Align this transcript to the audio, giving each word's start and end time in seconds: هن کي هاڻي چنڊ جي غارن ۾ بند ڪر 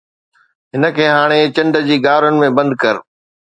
هن 0.73 0.83
کي 0.95 1.05
هاڻي 1.17 1.39
چنڊ 1.59 1.73
جي 1.91 1.95
غارن 2.07 2.35
۾ 2.45 2.51
بند 2.57 2.71
ڪر 2.81 2.95